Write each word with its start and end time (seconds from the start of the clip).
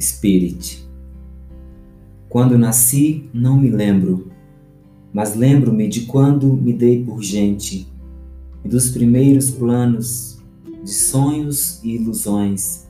Spirit. 0.00 0.88
Quando 2.28 2.56
nasci, 2.56 3.28
não 3.34 3.58
me 3.58 3.70
lembro, 3.70 4.30
mas 5.12 5.34
lembro-me 5.34 5.88
de 5.88 6.02
quando 6.02 6.52
me 6.54 6.72
dei 6.72 7.04
por 7.04 7.22
gente 7.22 7.88
e 8.64 8.68
dos 8.68 8.90
primeiros 8.90 9.50
planos, 9.50 10.38
de 10.82 10.90
sonhos 10.90 11.82
e 11.82 11.96
ilusões, 11.96 12.86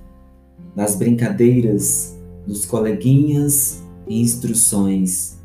das 0.77 0.95
brincadeiras, 0.95 2.17
dos 2.47 2.65
coleguinhas 2.65 3.83
e 4.07 4.21
instruções. 4.21 5.39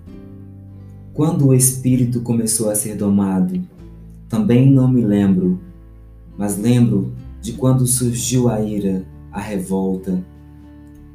Quando 1.14 1.48
o 1.48 1.54
espírito 1.54 2.22
começou 2.22 2.70
a 2.70 2.76
ser 2.76 2.96
domado, 2.96 3.62
também 4.28 4.70
não 4.70 4.88
me 4.88 5.02
lembro, 5.02 5.60
mas 6.38 6.58
lembro 6.58 7.14
de 7.42 7.54
quando 7.54 7.88
surgiu 7.88 8.50
a 8.50 8.62
ira, 8.62 9.06
a 9.32 9.40
revolta, 9.40 10.24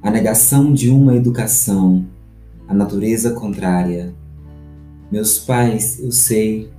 a 0.03 0.11
negação 0.11 0.73
de 0.73 0.91
uma 0.91 1.15
educação, 1.15 2.07
a 2.67 2.73
natureza 2.73 3.33
contrária. 3.33 4.15
Meus 5.13 5.39
pais, 5.39 6.01
eu 6.01 6.11
sei, 6.11 6.71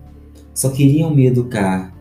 só 0.53 0.69
queriam 0.69 1.13
me 1.13 1.27
educar, 1.27 1.93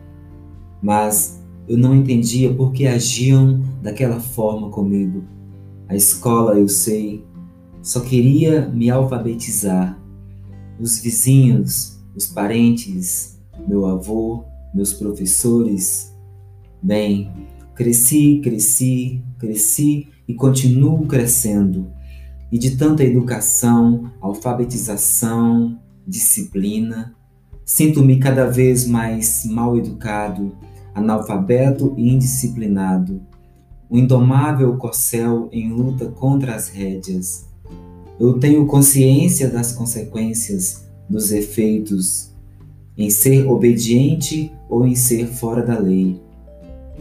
mas 0.81 1.41
eu 1.67 1.77
não 1.77 1.95
entendia 1.95 2.53
por 2.53 2.71
que 2.71 2.87
agiam 2.87 3.61
daquela 3.81 4.19
forma 4.19 4.69
comigo. 4.69 5.23
A 5.87 5.95
escola, 5.95 6.57
eu 6.57 6.67
sei, 6.67 7.23
só 7.83 7.99
queria 7.99 8.67
me 8.67 8.89
alfabetizar. 8.89 9.99
Os 10.79 10.99
vizinhos, 10.99 11.99
os 12.15 12.25
parentes, 12.25 13.39
meu 13.67 13.85
avô, 13.85 14.43
meus 14.73 14.93
professores. 14.93 16.15
Bem, 16.81 17.31
cresci, 17.75 18.39
cresci, 18.43 19.23
cresci 19.37 20.07
e 20.27 20.33
continuo 20.33 21.05
crescendo. 21.05 21.91
E 22.51 22.57
de 22.57 22.75
tanta 22.77 23.03
educação, 23.03 24.11
alfabetização, 24.19 25.79
disciplina, 26.05 27.15
sinto-me 27.65 28.19
cada 28.19 28.45
vez 28.45 28.85
mais 28.85 29.45
mal 29.45 29.77
educado, 29.77 30.55
analfabeto 30.93 31.93
e 31.97 32.09
indisciplinado. 32.09 33.21
O 33.89 33.97
indomável 33.97 34.75
corcel 34.77 35.49
em 35.51 35.71
luta 35.71 36.07
contra 36.07 36.55
as 36.55 36.69
rédeas. 36.69 37.45
Eu 38.19 38.39
tenho 38.39 38.65
consciência 38.65 39.49
das 39.49 39.71
consequências, 39.71 40.85
dos 41.09 41.31
efeitos, 41.31 42.31
em 42.97 43.09
ser 43.09 43.47
obediente 43.47 44.51
ou 44.69 44.85
em 44.85 44.95
ser 44.95 45.27
fora 45.27 45.65
da 45.65 45.77
lei. 45.77 46.21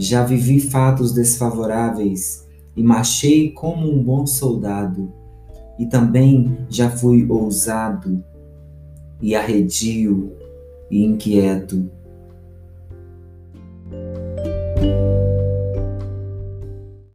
Já 0.03 0.25
vivi 0.25 0.61
fatos 0.61 1.12
desfavoráveis 1.12 2.48
e 2.75 2.83
marchei 2.83 3.51
como 3.51 3.87
um 3.87 4.03
bom 4.03 4.27
soldado, 4.27 5.12
e 5.79 5.84
também 5.84 6.56
já 6.70 6.89
fui 6.89 7.27
ousado 7.29 8.25
e 9.21 9.34
arredio 9.34 10.33
e 10.91 11.05
inquieto. 11.05 11.91